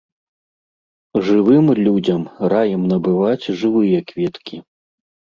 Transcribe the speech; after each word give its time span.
Жывым 1.25 1.65
людзям 1.87 2.21
раім 2.53 2.81
набываць 2.93 3.53
жывыя 3.59 3.99
кветкі. 4.09 4.57